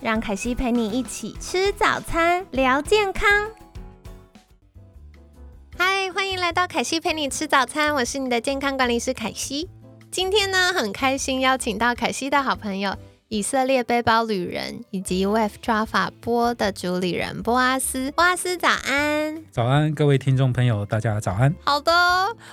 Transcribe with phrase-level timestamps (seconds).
[0.00, 3.28] 让凯西陪你一起吃早餐，聊健康。
[5.76, 9.68] 嗨，欢迎来到凯西陪你吃早餐，我是你的健康管理师凯西。
[10.08, 12.96] 今天呢，很开心邀请到凯西的好朋友。
[13.30, 21.54] 以色列背包旅人以及 Wave 抓法波的主理人波阿斯，波阿斯早安，早安，各位听众朋友，大家早安。
[21.62, 21.92] 好的，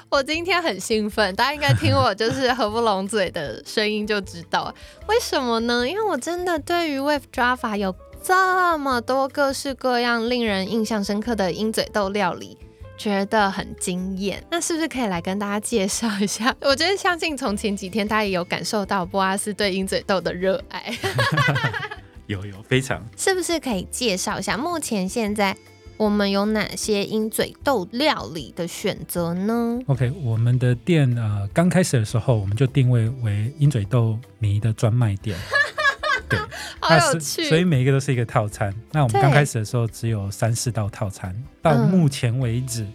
[0.10, 4.76] 我今天很兴奋，大家应该听我 就是合不拢嘴的声音就知道
[5.08, 5.88] 为什么呢？
[5.88, 12.58] 因为我真的对于 Wave 抓法有这么多各式各样令人印象深刻的鹰嘴豆料理。
[12.98, 16.56] 觉得很惊艳，那是不是可以来跟大家介绍一下？
[16.62, 20.98] 我觉得相信从前几天大家也有感受到波阿斯对鹰嘴豆的热爱，
[22.28, 25.56] 有有非常， 是不是可以介绍一下目前现在
[25.98, 35.38] 我们有哪些鹰嘴豆料理的选择呢？OK，我们的店呃刚开始的时候我们就定位为鹰嘴豆泥的专卖店。
[36.28, 36.40] 对，
[36.88, 37.46] 好有趣。
[37.50, 38.74] 所以每一个都是一个套餐。
[38.92, 42.86] 那我们刚开始的时候只有三四道套餐，到目前为止。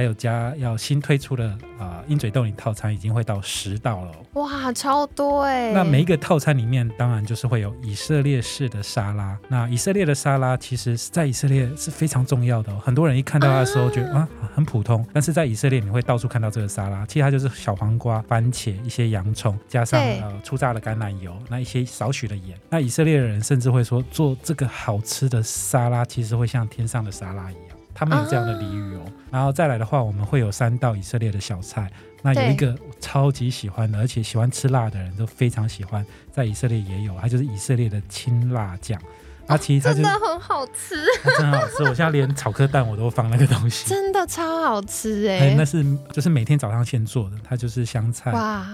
[0.00, 1.44] 还有加要新推出的
[1.78, 5.74] 啊鹰嘴豆泥套餐已经会到十道了，哇，超多哎！
[5.74, 9.38] 那每一个套餐里面当然就是会有以色列式的沙拉。
[9.46, 12.74] 那以色列的沙拉其实，在以色列是非常重要的。
[12.78, 17.04] 很多人一看到它的时候觉得啊很普通，但是在以色列你会到处看到这个沙拉。
[17.04, 22.58] 其实它就是小黄瓜、番茄、一些洋葱，加上呃粗榨的橄榄油，那一些少许的盐。
[22.70, 27.69] 那以色列人甚至会说，做这个好吃的沙拉，其实会像天上的沙拉一样。
[28.00, 31.90] 他们有这样的俚语哦，然后再来的话，我们会有三道以色列的小菜。
[32.22, 38.98] 那有一个超级喜欢的，而且喜欢吃辣的人都非常喜欢，在以色列也有，它就是以色列的青辣酱。
[39.46, 41.04] 它其实它真的很好吃，
[41.36, 41.82] 真的好吃。
[41.82, 45.54] 我现在连炒颗蛋我都放那个东西，真的超好吃哎！
[45.58, 48.30] 那是就是每天早上先做的，它就是香菜，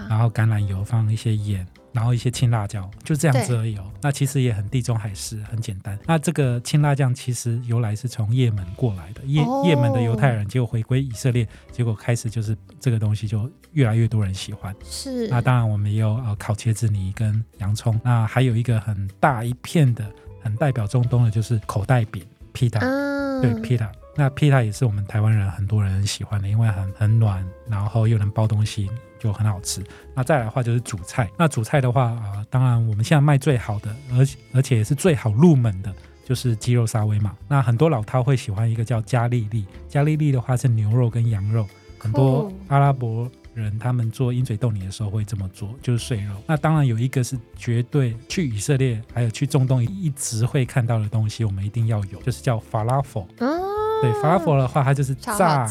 [0.09, 1.67] 然后橄榄油，放一些盐。
[1.91, 3.91] 然后一些青辣椒，就这样子而已哦。
[4.01, 5.97] 那其实也很地中海式，很简单。
[6.05, 14.75] 那这个青辣酱其实由来是从也门过来的，也也门的犹太人，结果回归以色列，结果开始就是这个东西就越来越多人喜欢。
[14.83, 15.27] 是。
[15.27, 17.99] 那当然我们也有呃烤茄子泥跟洋葱。
[18.03, 20.05] 那还有一个很大一片的，
[20.43, 22.23] 很代表中东的，就是口袋饼
[22.53, 22.79] 披萨。
[22.79, 23.41] 嗯。
[23.41, 23.91] 对披萨。
[24.17, 28.89] 那披萨也是我们台湾人很多人很喜欢的，因为很很暖，然后又能包东西。
[29.19, 29.83] 就很好吃。
[30.13, 31.27] 那再来的话就是主菜。
[31.39, 34.23] 那主菜的话啊，当然我们现在卖最好的，而
[34.53, 35.91] 而且也是最好入门的，
[36.23, 37.35] 就是鸡肉沙威玛。
[37.47, 39.65] 那很多老饕会喜欢一个叫加利利。
[39.89, 41.67] 加利利的话是牛肉跟羊肉。
[41.97, 46.35] 很多阿拉伯人他们做鹰嘴豆泥的时候会这么做，就是碎肉。
[46.45, 53.27] 那当然有一个是绝对去以色列还有去中东一直会看到的东西，我们一定要有，就是叫法拉佛。
[54.01, 55.67] 对，法拉佛的话，它就是炸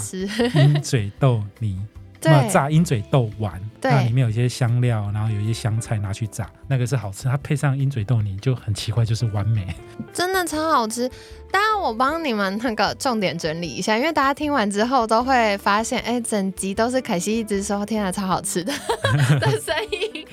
[0.54, 1.80] 鹰嘴豆泥。
[2.22, 7.28] 那炸鹰嘴豆丸，那里面有一些香料，然后有一些香菜拿去炸，那个是好吃。
[7.28, 9.64] 它配上鹰嘴豆泥就很奇怪，就是完美，
[10.12, 11.08] 真的超好吃。
[11.52, 18.72] 当然，我帮你们那个重点整理一下，因为大家听完之后都会发现，哎，整集都是凯西一直说天啊，超好吃的
[19.38, 20.26] 的声音。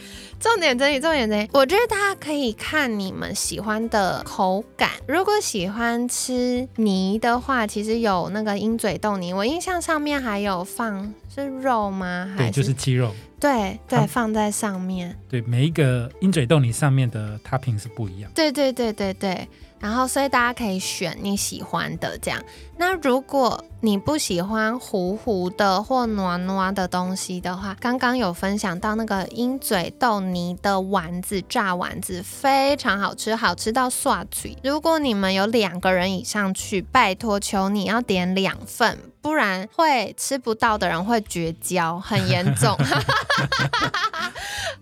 [0.44, 1.50] 重点整理，重点整理。
[1.54, 4.90] 我觉得大家可以看你们喜欢的口感。
[5.08, 9.34] 如果喜欢吃泥的话，其实有那个鹰嘴豆泥。
[9.34, 12.36] 我印象上面还有放是肉吗？
[12.38, 13.16] 对，就是鸡肉。
[13.40, 15.18] 对对，放在上面。
[15.30, 18.30] 对，每一个鹰嘴豆泥上面的 topping 是不一样。
[18.36, 19.48] 对对对对对。
[19.80, 22.42] 然后，所以大家可以选你喜欢的这样。
[22.76, 34.58] 那如果你不喜欢糊糊的或暖暖的东西的话，刚刚有分享到那个鹰嘴豆泥的丸子，炸丸子非常好吃，好吃到刷嘴。
[34.64, 42.78] 如果你们有两个人以上去，拜托求你要点两份，不然会吃不到的人会绝交，很严重。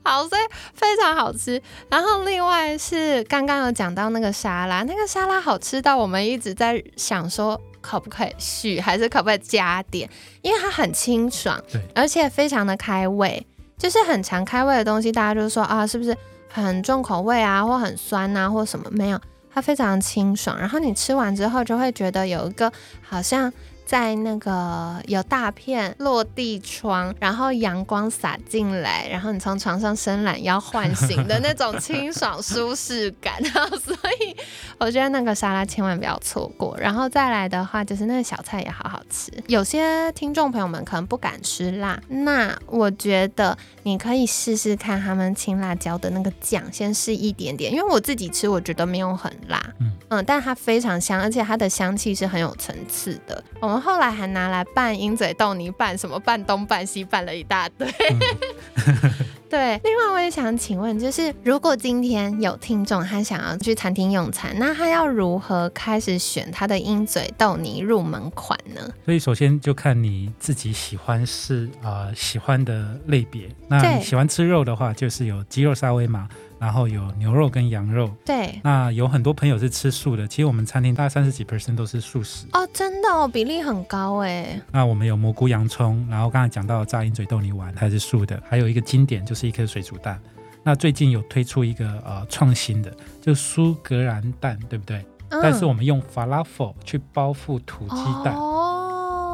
[0.04, 0.42] 好，所以
[0.74, 1.62] 非常好吃。
[1.90, 10.10] 然后另外是刚刚有讲到那个沙拉，那个沙拉好吃到我们一直在想说，可不可以续，还是可不可以加点？
[10.42, 13.46] 因为它很清爽，对，而且非常的开胃。
[13.78, 16.16] 就是很常开胃的东西，大家就说啊，是不是
[16.48, 18.90] 很重口味啊，或很酸啊，或什么？
[18.92, 19.20] 没有，
[19.54, 20.58] 它非常清爽。
[20.58, 23.52] 然后你吃完之后，就会觉得有一个好像。
[23.92, 33.34] 在那个有大片落地窗，然后阳光洒进来，然后你从床上伸懒腰唤醒的那种清爽舒适感。
[33.84, 34.34] 所以
[34.78, 36.74] 我觉得那个沙拉千万不要错过。
[36.80, 39.30] 然后再来的话，就是那个小菜也好好吃。
[39.48, 53.44] 有些听众朋友们可能不敢吃辣，那我觉得你可以试试看他们青辣椒的那个酱，先试一点点，因为我自己吃，我觉得没有很辣，嗯嗯，但它非常香，而且它的香气是很有层次的。
[53.60, 57.88] 我们后来还拿来拌鹰嘴豆泥，拌什么拌东拌西，拌了一大堆。
[59.50, 68.82] 对，另外我也想请问，就是如果今天有听众他想要去餐厅用餐，那他要如何开始选他的鹰嘴豆泥入门款呢？
[69.04, 73.50] 所以首先就看你自己喜欢是啊喜欢的类别。
[73.68, 76.30] 那喜欢吃肉的话，就是有鸡肉沙威玛。
[76.62, 78.62] 然后有牛肉跟羊肉，对。
[78.64, 84.62] 那有很多朋友是吃素的，其实我们餐厅大概三十几 percent 都是素食哦，真的哦，比例很高哎。
[84.72, 90.22] 那我们有蘑菇洋葱，然后刚才讲到炸鹰嘴豆泥丸，它是素的，还有一个经典就是一颗水煮蛋。
[90.62, 95.04] 那最近有推出一个呃创新的，就苏格兰蛋，对不对？
[95.30, 98.36] 但是我们用 falafel 去包覆土鸡蛋，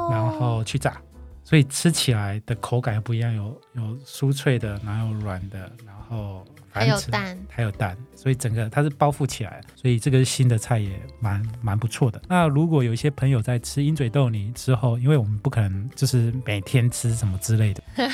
[0.09, 0.95] 然后去炸，
[1.47, 6.45] 所以吃起来的口感又不一样，有有酥脆的，然后有软的，然后。
[6.69, 12.21] 还有蛋，还有蛋，所以整个它是包覆起来，所以这个新的菜也蛮蛮不错的。
[12.27, 17.81] 那如果有一些朋友在吃鹰嘴豆泥之后，因为我们不可能就是每天吃什么之类的，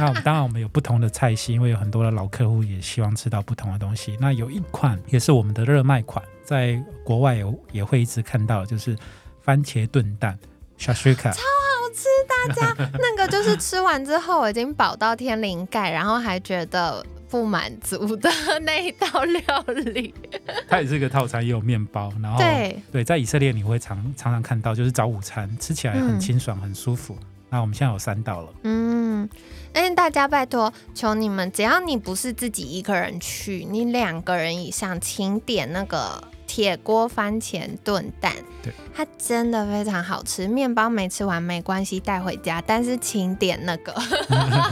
[0.00, 4.16] 那我们当然我们有不同的菜系，因为有很多的老客户也希望吃到不同的东西。
[4.20, 8.96] 那有一款也是我们的热卖款，在国外有也会一直看到，就是
[9.42, 10.36] 番茄炖蛋
[10.76, 11.32] s h a s h i k a
[12.26, 17.04] 大家那个就是吃完之后已经饱到天灵盖，然后还觉得。
[17.32, 18.30] 不满足的
[18.60, 20.12] 那一道料理，
[20.68, 27.16] 它也是一个套餐，也有面包，然后对对，在以色列你会常常常看到，就是早午餐吃起来很清爽，很舒服。
[27.48, 29.26] 那我们现在有三道了，嗯，
[29.72, 36.22] 但是大家拜托，求你们，只要你不是自己一个人去，你两个人以上，请点那个
[36.54, 38.30] 铁锅番茄炖蛋，
[38.62, 40.46] 对，它真的非常好吃。
[40.46, 43.94] 面包没吃完没关系，带回家，但是请点那个。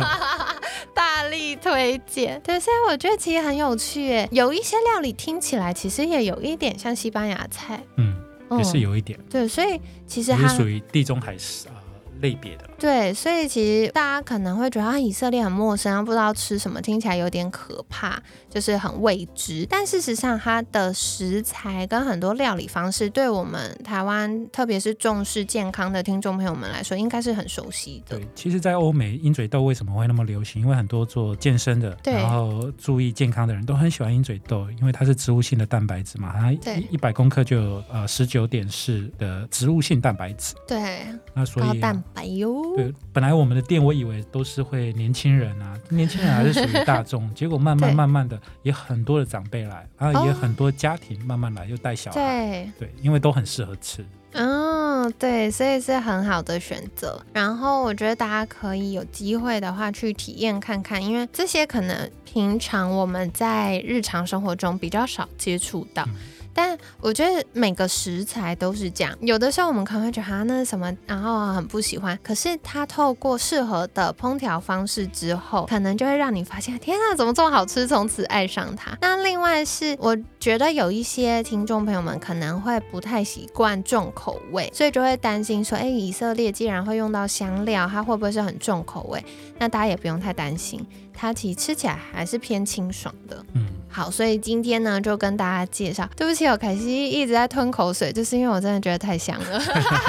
[0.95, 8.15] 大力推荐，对，所以我觉得其实很有趣，诶，有一些料理听起来其实也有一点像西班牙菜，嗯，
[8.59, 11.80] 也是有一点，对，所以其实它属于地中海式啊
[12.21, 12.69] 类别的。
[12.79, 19.67] 对，所以其实大家可能会觉得啊，以色列很陌生，不知道吃什么，听起来有点可怕，就是很未知。
[19.69, 28.17] 但事实上，它的食材跟很多料理方式，对我们台湾，特别是重视健康的听众朋友们来说，应该是很熟悉的。
[28.19, 30.63] 对，其实，在欧美，鹰嘴豆为什么会那么流行？
[30.63, 36.59] 因为很多做健身的，然后注意健康的人都很喜欢鹰嘴豆，因为它是植物性的蛋白质嘛，它一
[36.93, 40.55] 一百公克就有呃十九点四的植物性蛋白质。
[40.67, 42.63] 对，那所以蛋白哟。
[42.77, 54.05] 对，本来我们的店我以为都是会年轻人啊， 年轻人还是属于大众，结果慢慢慢慢的也很多的长辈来，然后也很多家庭慢慢来又带小孩，对，因为都很适合吃。
[54.33, 57.21] 嗯，对，所以是很好的选择。
[57.33, 66.07] 然后我觉得大家可以有机会的话去体验看看，因为这些可能平常我们在日常生活中比较少接触到。
[66.53, 72.19] 但我觉得每个食材都是这样，有的时候我们可能会觉得啊，那是什么，然后很不喜欢。
[72.23, 78.97] 可是它透过适合的烹调方式之后，可能就会让你发现，天啊，怎么这么好吃，从此爱上它。
[79.01, 89.25] 那另外是，我觉得有一些听众朋友们可能会不太习惯重口味，所以就会担心说，哎，以色列既然会用到香料，它会不会是很重口味？
[89.59, 90.85] 那大家也不用太担心。
[91.13, 96.09] 它其实吃起来还是偏清爽的，嗯，好，所以今天呢就跟大家介绍。
[96.17, 99.61] 对不起，我凯西一直在吞口水，就是因为我真的觉得太香了，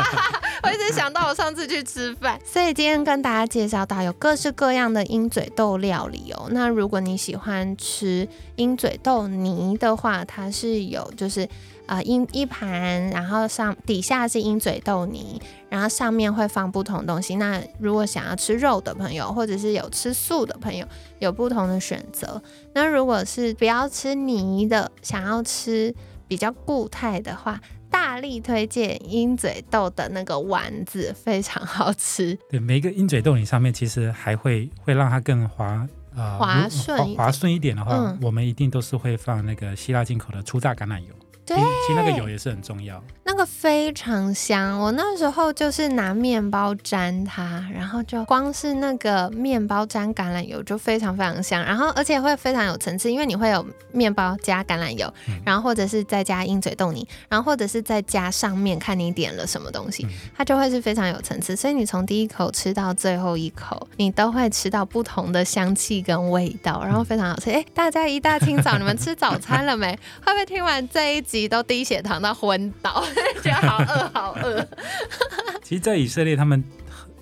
[0.63, 2.39] 我一直想到我上次去吃饭。
[2.45, 6.47] 所以今天跟大家介绍到有各式各样的鹰嘴豆料理哦。
[6.51, 11.47] 那如果你喜欢吃鹰嘴豆泥的话，它是有就是。
[11.85, 17.35] 啊，鹰一盘，然后上底下是鹰嘴豆泥，然后上面会放不同东西。
[17.35, 20.85] 那如果想要吃肉的朋友，或者是有吃素的朋友，
[21.19, 22.41] 有不同的选择。
[22.73, 25.93] 那如果是不要吃泥的，想要吃
[26.27, 27.59] 比较固态的话，
[27.89, 32.37] 大力推荐鹰嘴豆的那个丸子，非常 好吃。
[32.49, 35.85] 对，每一个鹰嘴豆泥上面其实还会会让它更滑
[36.15, 41.13] 啊，滑顺滑顺一点的话，我们一定都是会放那个希腊进口的初榨橄榄油。
[41.45, 43.03] 对，其实那个油也是很重要。
[43.23, 44.77] 那个非常香。
[44.77, 55.11] 我那时候就是拿面包沾它，然后就光是那个面包沾橄榄油就非常非常香，然后而且会非常有层次，因为你会有面包加橄榄油，
[55.45, 60.05] 然后或者是再加鹰嘴豆泥，然后或者是再加上面看你点了什么东西，
[60.35, 61.55] 它就会是非常有层次。
[61.55, 67.49] 所以你从第一口吃到最后一口，你都会吃到不同的香气跟味道，然后非常好吃。
[67.49, 69.97] 哎，大家一大清早你们吃早餐了没？
[70.25, 73.03] 会不会听完这一集都低血糖到昏倒？
[73.41, 74.67] 觉得好饿，好饿。
[75.63, 76.63] 其实，在以色列，他们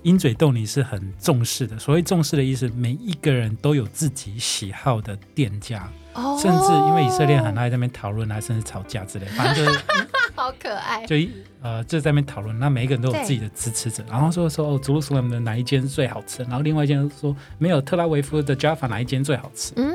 [0.04, 1.78] 鹰嘴豆泥是很重视的。
[1.78, 9.80] 所谓重视的意思，每一个人都有自己喜好的店家，哦甚至因为以色列很爱在那边讨论啊，甚至吵架之类，反正就是
[10.36, 11.06] 好可爱。
[11.06, 11.30] 就一
[11.62, 19.74] 呃，就在那边讨论，那每一个人都有自己的支持者，然后说说哦，祖鲁斯姆的哪一间最好吃，然后另外一间说没有特拉维夫的 Jaffa 哪一间最好吃。
[19.76, 19.94] 嗯。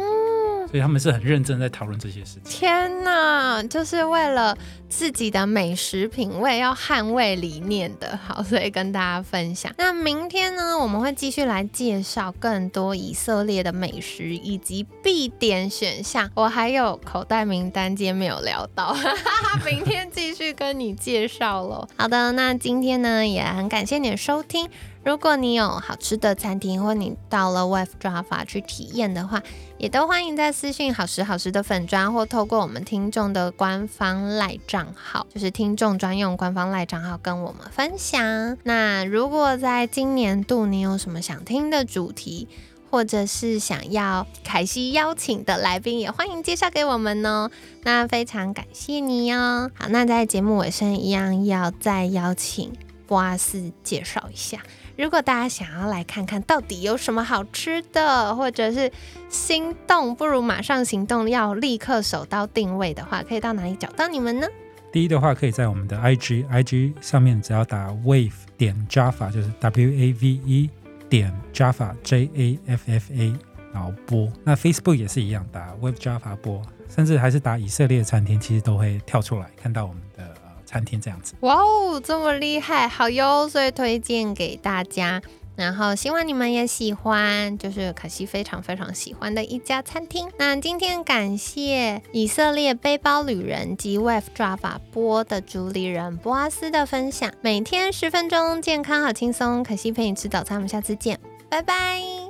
[0.74, 2.42] 所以他们是很认真在讨论这些事情。
[2.46, 9.72] 天哪，就是为了自己的美食品味要捍卫理念的好，所以跟大家分享。
[9.78, 16.28] 那明天呢，我们会继续来介绍更多以色列的美食以及必点选项。
[16.34, 18.96] 我还有口袋名单今天没有聊到，
[19.64, 21.86] 明天继续跟你介绍喽。
[21.96, 24.68] 好的，那今天呢也很感谢你的收听。
[25.04, 29.42] 如果你有好吃的餐厅，或你到了 Wave Java 去体验的话，
[29.76, 38.56] 也都欢迎在私信好时好时的粉砖，或透过我们听众的官方赖账号，就是听众专用官方赖账号跟我们分享。
[38.62, 42.48] 那如果在今年度你有什么想听的主题，
[42.90, 47.50] 或者是想要凯西邀请的来宾，也欢迎介绍给我们哦。
[47.82, 49.70] 那非常感谢你哦。
[49.74, 52.72] 好，那在节目尾声一样要再邀请
[53.06, 54.60] 波阿斯介绍一下。
[54.96, 58.90] 如果大家想要来看看到底有什么好吃的，或者是
[59.28, 64.46] 心动不如马上行动，要立刻手刀定位的话，可以到哪里找到你们呢？
[64.92, 70.70] 第一的话，可以在我们的 IG，IG 上面只要打 Wave 点 Java，就是 W A V E
[71.08, 73.34] 点 Java J A F F A，
[73.72, 74.32] 然后播。
[74.44, 80.33] 那 Facebook 也是一样，打 Wave Java 播，甚至还是打以色列餐厅，其实都会跳出来看到我们的。
[80.74, 85.22] 餐厅这样子，哇哦，这么厉害，好哟，所以推荐给大家。
[85.56, 90.28] 然后希望你们也喜欢，就是可惜非常非常喜欢的一家餐厅。
[90.36, 97.32] 那今天感谢以色列背包旅人及 Wave Java 波的主理人波阿斯的分享。
[97.40, 102.23] 每天十分钟，健康好轻松，可惜陪你吃早餐，我们下次见，拜拜。